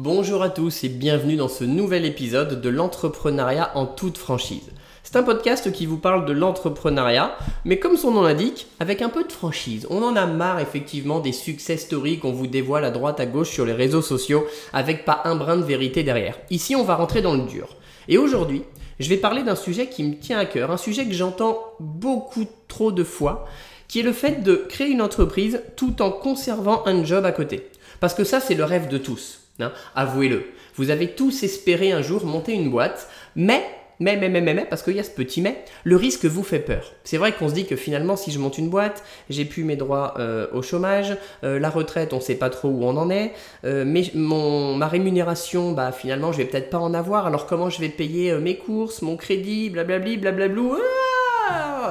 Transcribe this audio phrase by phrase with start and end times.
[0.00, 4.70] Bonjour à tous et bienvenue dans ce nouvel épisode de l'entrepreneuriat en toute franchise.
[5.02, 9.08] C'est un podcast qui vous parle de l'entrepreneuriat, mais comme son nom l'indique, avec un
[9.08, 9.88] peu de franchise.
[9.90, 13.50] On en a marre effectivement des success stories qu'on vous dévoile à droite à gauche
[13.50, 16.38] sur les réseaux sociaux, avec pas un brin de vérité derrière.
[16.48, 17.74] Ici, on va rentrer dans le dur.
[18.06, 18.62] Et aujourd'hui,
[19.00, 22.44] je vais parler d'un sujet qui me tient à cœur, un sujet que j'entends beaucoup
[22.68, 23.46] trop de fois,
[23.88, 27.68] qui est le fait de créer une entreprise tout en conservant un job à côté.
[28.00, 29.40] Parce que ça, c'est le rêve de tous.
[29.60, 30.44] Hein, avouez-le.
[30.76, 33.64] Vous avez tous espéré un jour monter une boîte, mais,
[33.98, 36.44] mais, mais, mais, mais, mais parce qu'il y a ce petit mais, le risque vous
[36.44, 36.92] fait peur.
[37.02, 39.74] C'est vrai qu'on se dit que finalement, si je monte une boîte, j'ai plus mes
[39.74, 43.32] droits euh, au chômage, euh, la retraite, on sait pas trop où on en est,
[43.64, 47.70] euh, mais mon, ma rémunération, bah finalement, je vais peut-être pas en avoir, alors comment
[47.70, 51.07] je vais payer mes courses, mon crédit, blablabli, blablablou, ah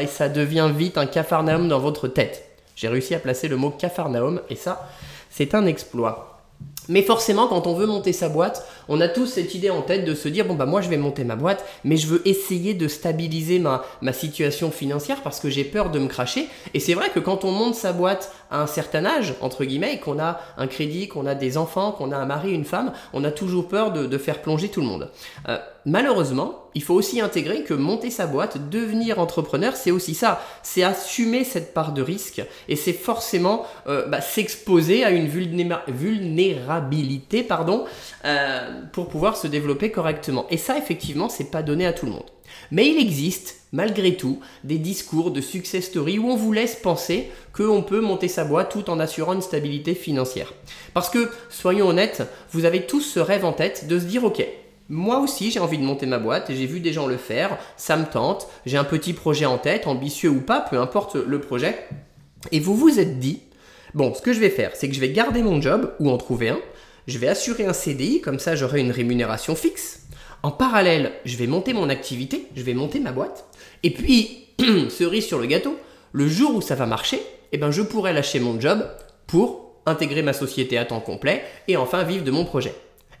[0.00, 2.44] et ça devient vite un cafarnaum dans votre tête.
[2.76, 4.88] J'ai réussi à placer le mot cafarnaum, et ça,
[5.30, 6.38] c'est un exploit.
[6.88, 10.06] Mais forcément, quand on veut monter sa boîte, on a tous cette idée en tête
[10.06, 12.72] de se dire bon bah moi je vais monter ma boîte, mais je veux essayer
[12.72, 13.82] de stabiliser ma,
[14.12, 16.48] situation financière parce que j'ai peur de me cracher.
[16.72, 20.00] Et c'est vrai que quand on monte sa boîte à un certain âge, entre guillemets,
[20.00, 23.22] qu'on a un crédit, qu'on a des enfants, qu'on a un mari, une femme, on
[23.22, 25.10] a toujours peur de, de faire plonger tout le monde.
[25.48, 30.40] Euh, malheureusement, il faut aussi intégrer que monter sa boîte, devenir entrepreneur, c'est aussi ça.
[30.62, 37.42] C'est assumer cette part de risque et c'est forcément euh, bah, s'exposer à une vulnérabilité
[37.42, 37.84] pardon,
[38.24, 40.46] euh, pour pouvoir se développer correctement.
[40.50, 42.24] Et ça, effectivement, c'est pas donné à tout le monde.
[42.70, 47.30] Mais il existe, malgré tout, des discours de success story où on vous laisse penser
[47.52, 50.52] qu'on peut monter sa boîte tout en assurant une stabilité financière.
[50.94, 52.22] Parce que, soyons honnêtes,
[52.52, 54.46] vous avez tous ce rêve en tête de se dire, ok,
[54.88, 57.96] moi aussi, j'ai envie de monter ma boîte, j'ai vu des gens le faire, ça
[57.96, 61.86] me tente, j'ai un petit projet en tête, ambitieux ou pas, peu importe le projet.
[62.52, 63.40] Et vous vous êtes dit,
[63.94, 66.16] bon, ce que je vais faire, c'est que je vais garder mon job ou en
[66.16, 66.60] trouver un,
[67.06, 70.06] je vais assurer un CDI, comme ça j'aurai une rémunération fixe.
[70.42, 73.46] En parallèle, je vais monter mon activité, je vais monter ma boîte.
[73.82, 74.46] Et puis,
[74.88, 75.76] cerise sur le gâteau,
[76.12, 77.20] le jour où ça va marcher,
[77.52, 78.86] eh ben, je pourrai lâcher mon job
[79.26, 82.74] pour intégrer ma société à temps complet et enfin vivre de mon projet.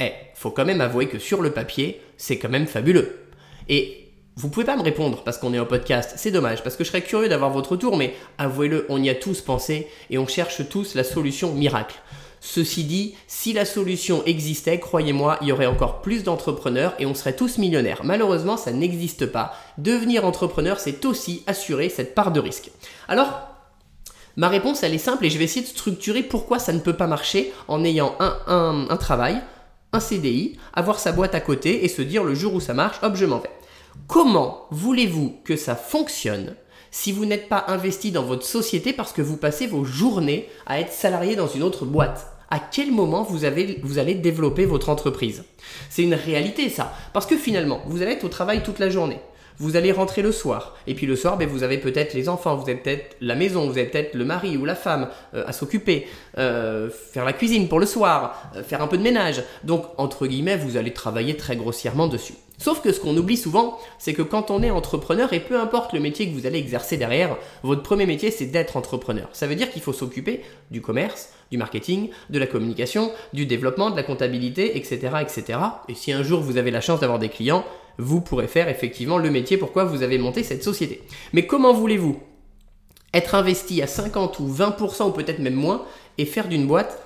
[0.00, 3.20] Eh, faut quand même avouer que sur le papier, c'est quand même fabuleux.
[3.68, 4.02] Et
[4.36, 6.88] vous pouvez pas me répondre parce qu'on est en podcast, c'est dommage, parce que je
[6.88, 10.66] serais curieux d'avoir votre retour, mais avouez-le, on y a tous pensé et on cherche
[10.68, 11.96] tous la solution miracle.
[12.40, 17.14] Ceci dit, si la solution existait, croyez-moi, il y aurait encore plus d'entrepreneurs et on
[17.14, 18.00] serait tous millionnaires.
[18.02, 19.54] Malheureusement, ça n'existe pas.
[19.78, 22.72] Devenir entrepreneur, c'est aussi assurer cette part de risque.
[23.06, 23.42] Alors,
[24.36, 26.96] ma réponse, elle est simple et je vais essayer de structurer pourquoi ça ne peut
[26.96, 29.40] pas marcher en ayant un, un travail,
[29.92, 32.98] un CDI, avoir sa boîte à côté et se dire le jour où ça marche,
[33.02, 33.50] hop, je m'en vais.
[34.06, 36.56] Comment voulez-vous que ça fonctionne
[36.90, 40.80] si vous n'êtes pas investi dans votre société parce que vous passez vos journées à
[40.80, 42.26] être salarié dans une autre boîte?
[42.50, 43.38] À quel moment vous,
[43.82, 45.44] vous allez développer votre entreprise?
[45.88, 49.20] C'est une réalité ça, parce que finalement, vous allez être au travail toute la journée.
[49.58, 52.56] Vous allez rentrer le soir, et puis le soir, ben, vous avez peut-être les enfants,
[52.56, 55.52] vous avez peut-être la maison, vous avez peut-être le mari ou la femme euh, à
[55.52, 56.06] s'occuper,
[56.38, 59.42] euh, faire la cuisine pour le soir, euh, faire un peu de ménage.
[59.64, 62.34] Donc, entre guillemets, vous allez travailler très grossièrement dessus.
[62.62, 65.92] Sauf que ce qu'on oublie souvent, c'est que quand on est entrepreneur, et peu importe
[65.92, 69.28] le métier que vous allez exercer derrière, votre premier métier c'est d'être entrepreneur.
[69.32, 73.90] Ça veut dire qu'il faut s'occuper du commerce, du marketing, de la communication, du développement,
[73.90, 75.16] de la comptabilité, etc.
[75.20, 75.58] etc.
[75.88, 77.64] Et si un jour vous avez la chance d'avoir des clients,
[77.98, 81.02] vous pourrez faire effectivement le métier pourquoi vous avez monté cette société.
[81.32, 82.20] Mais comment voulez-vous
[83.14, 85.84] être investi à 50 ou 20% ou peut-être même moins
[86.18, 87.02] et faire d'une boîte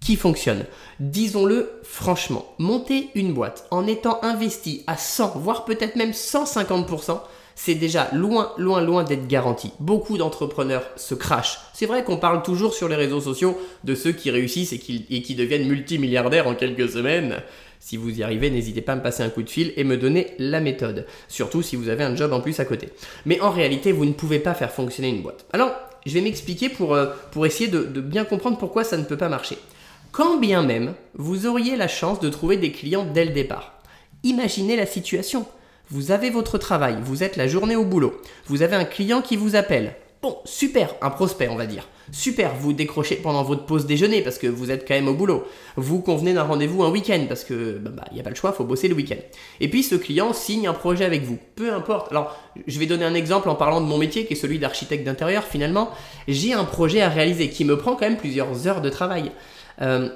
[0.00, 0.66] qui fonctionne?
[0.98, 7.20] Disons-le franchement, monter une boîte en étant investi à 100, voire peut-être même 150%,
[7.62, 9.70] c'est déjà loin, loin, loin d'être garanti.
[9.80, 11.58] Beaucoup d'entrepreneurs se crachent.
[11.74, 15.34] C'est vrai qu'on parle toujours sur les réseaux sociaux de ceux qui réussissent et qui,
[15.34, 17.42] deviennent multimilliardaires en quelques semaines.
[17.78, 19.98] Si vous y arrivez, n'hésitez pas à me passer un coup de fil et me
[19.98, 21.04] donner la méthode.
[21.28, 22.88] Surtout si vous avez un job en plus à côté.
[23.26, 25.44] Mais en réalité, vous ne pouvez pas faire fonctionner une boîte.
[25.52, 25.72] Alors,
[26.06, 27.08] je vais m'expliquer pour, euh,
[27.44, 29.58] essayer de bien comprendre pourquoi ça ne peut pas marcher.
[30.12, 33.74] Quand bien même vous auriez la chance de trouver des clients dès le départ.
[34.22, 35.44] Imaginez la situation.
[35.92, 38.14] Vous avez votre travail, vous êtes la journée au boulot,
[38.46, 39.96] vous avez un client qui vous appelle.
[40.22, 41.88] Bon, super, un prospect on va dire.
[42.12, 45.42] Super, vous décrochez pendant votre pause déjeuner parce que vous êtes quand même au boulot.
[45.74, 48.36] Vous convenez d'un rendez-vous un week-end parce que bah, bah, il n'y a pas le
[48.36, 49.18] choix, il faut bosser le week-end.
[49.58, 51.38] Et puis ce client signe un projet avec vous.
[51.56, 52.12] Peu importe.
[52.12, 52.38] Alors,
[52.68, 55.42] je vais donner un exemple en parlant de mon métier qui est celui d'architecte d'intérieur.
[55.42, 55.90] Finalement,
[56.28, 59.32] j'ai un projet à réaliser qui me prend quand même plusieurs heures de travail.
[59.80, 60.08] Euh,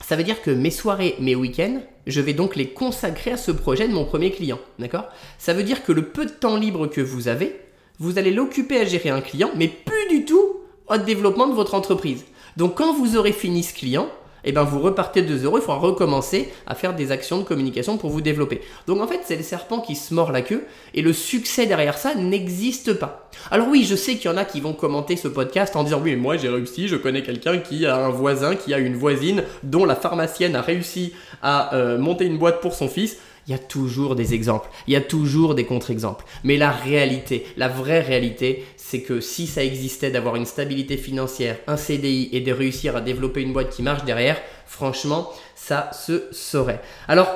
[0.00, 3.50] ça veut dire que mes soirées, mes week-ends, je vais donc les consacrer à ce
[3.50, 4.58] projet de mon premier client.
[4.78, 5.06] D'accord?
[5.38, 7.60] Ça veut dire que le peu de temps libre que vous avez,
[7.98, 11.74] vous allez l'occuper à gérer un client, mais plus du tout au développement de votre
[11.74, 12.24] entreprise.
[12.56, 14.08] Donc quand vous aurez fini ce client,
[14.48, 17.98] et ben vous repartez de zéro, il faudra recommencer à faire des actions de communication
[17.98, 18.62] pour vous développer.
[18.86, 20.64] Donc en fait, c'est le serpent qui se mord la queue
[20.94, 23.28] et le succès derrière ça n'existe pas.
[23.50, 26.00] Alors oui, je sais qu'il y en a qui vont commenter ce podcast en disant
[26.02, 28.96] oui, mais moi j'ai réussi, je connais quelqu'un qui a un voisin, qui a une
[28.96, 31.12] voisine dont la pharmacienne a réussi
[31.42, 33.18] à euh, monter une boîte pour son fils.
[33.48, 36.26] Il y a toujours des exemples, il y a toujours des contre-exemples.
[36.44, 41.56] Mais la réalité, la vraie réalité, c'est que si ça existait d'avoir une stabilité financière,
[41.66, 46.28] un CDI et de réussir à développer une boîte qui marche derrière, franchement, ça se
[46.30, 46.82] saurait.
[47.08, 47.28] Alors,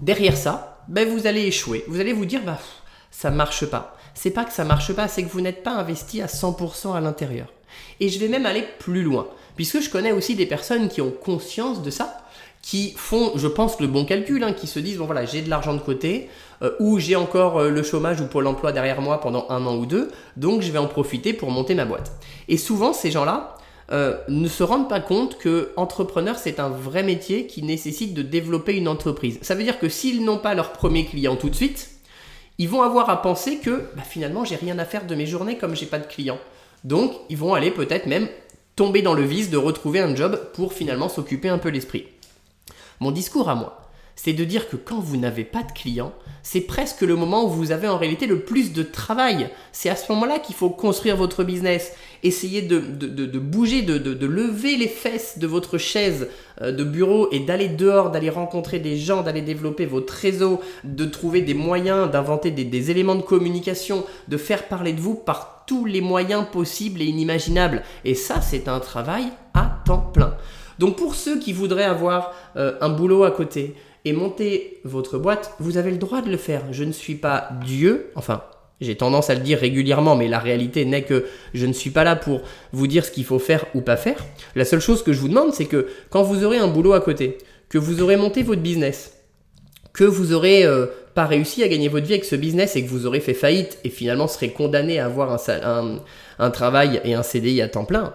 [0.00, 1.84] derrière ça, ben, vous allez échouer.
[1.88, 2.58] Vous allez vous dire, bah,
[3.10, 3.98] ça marche pas.
[4.14, 7.00] C'est pas que ça marche pas, c'est que vous n'êtes pas investi à 100% à
[7.02, 7.52] l'intérieur.
[8.00, 11.10] Et je vais même aller plus loin, puisque je connais aussi des personnes qui ont
[11.10, 12.21] conscience de ça,
[12.62, 15.50] qui font, je pense, le bon calcul, hein, qui se disent, bon voilà, j'ai de
[15.50, 16.30] l'argent de côté,
[16.62, 19.76] euh, ou j'ai encore euh, le chômage ou Pôle emploi derrière moi pendant un an
[19.76, 22.12] ou deux, donc je vais en profiter pour monter ma boîte.
[22.48, 23.56] Et souvent, ces gens-là
[23.90, 28.22] euh, ne se rendent pas compte que entrepreneur, c'est un vrai métier qui nécessite de
[28.22, 29.38] développer une entreprise.
[29.42, 31.90] Ça veut dire que s'ils n'ont pas leur premier client tout de suite,
[32.58, 35.58] ils vont avoir à penser que bah, finalement, j'ai rien à faire de mes journées
[35.58, 36.38] comme j'ai pas de clients.
[36.84, 38.28] Donc, ils vont aller peut-être même
[38.76, 42.06] tomber dans le vice de retrouver un job pour finalement s'occuper un peu l'esprit.
[43.02, 43.80] Mon discours à moi,
[44.14, 46.12] c'est de dire que quand vous n'avez pas de clients,
[46.44, 49.50] c'est presque le moment où vous avez en réalité le plus de travail.
[49.72, 52.78] C'est à ce moment-là qu'il faut construire votre business, essayer de,
[53.40, 56.28] bouger, de, lever les fesses de votre chaise
[56.60, 61.04] euh, de bureau et d'aller dehors, d'aller rencontrer des gens, d'aller développer votre réseau, de
[61.04, 65.64] trouver des moyens, d'inventer des, des éléments de communication, de faire parler de vous par
[65.66, 67.82] tous les moyens possibles et inimaginables.
[68.04, 70.36] Et ça, c'est un travail à temps plein.
[70.82, 75.52] Donc pour ceux qui voudraient avoir euh, un boulot à côté et monter votre boîte,
[75.60, 76.64] vous avez le droit de le faire.
[76.72, 78.42] Je ne suis pas Dieu, enfin
[78.80, 81.24] j'ai tendance à le dire régulièrement, mais la réalité n'est que
[81.54, 82.40] je ne suis pas là pour
[82.72, 84.16] vous dire ce qu'il faut faire ou pas faire.
[84.56, 87.00] La seule chose que je vous demande, c'est que quand vous aurez un boulot à
[87.00, 87.38] côté,
[87.68, 89.12] que vous aurez monté votre business,
[89.92, 92.88] que vous aurez euh, pas réussi à gagner votre vie avec ce business et que
[92.88, 95.98] vous aurez fait faillite et finalement serez condamné à avoir un,
[96.40, 98.14] un travail et un CDI à temps plein,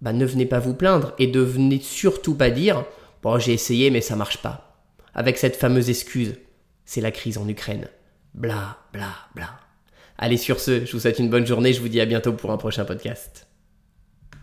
[0.00, 2.84] bah, ne venez pas vous plaindre et ne venez surtout pas dire
[3.22, 4.82] Bon, j'ai essayé mais ça marche pas.
[5.14, 6.34] Avec cette fameuse excuse
[6.84, 7.88] C'est la crise en Ukraine.
[8.34, 9.58] Bla, bla, bla.
[10.18, 11.72] Allez, sur ce, je vous souhaite une bonne journée.
[11.72, 13.45] Je vous dis à bientôt pour un prochain podcast.